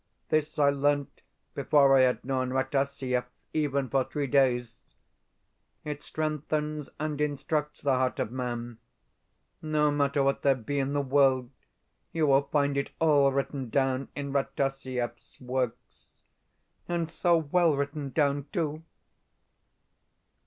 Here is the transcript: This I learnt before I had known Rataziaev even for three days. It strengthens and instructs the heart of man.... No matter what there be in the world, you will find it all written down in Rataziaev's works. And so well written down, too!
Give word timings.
This 0.29 0.57
I 0.57 0.71
learnt 0.71 1.21
before 1.53 1.95
I 1.95 2.01
had 2.01 2.25
known 2.25 2.49
Rataziaev 2.49 3.25
even 3.53 3.87
for 3.87 4.03
three 4.03 4.25
days. 4.25 4.81
It 5.85 6.01
strengthens 6.01 6.89
and 6.99 7.21
instructs 7.21 7.81
the 7.83 7.93
heart 7.93 8.17
of 8.19 8.31
man.... 8.31 8.79
No 9.61 9.91
matter 9.91 10.23
what 10.23 10.41
there 10.41 10.55
be 10.55 10.79
in 10.79 10.93
the 10.93 11.01
world, 11.03 11.51
you 12.11 12.25
will 12.25 12.41
find 12.51 12.77
it 12.77 12.89
all 12.99 13.31
written 13.31 13.69
down 13.69 14.07
in 14.15 14.33
Rataziaev's 14.33 15.39
works. 15.39 16.23
And 16.87 17.11
so 17.11 17.37
well 17.37 17.75
written 17.75 18.09
down, 18.09 18.47
too! 18.51 18.81